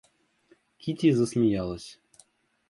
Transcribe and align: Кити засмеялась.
Кити 0.79 1.11
засмеялась. 1.13 1.99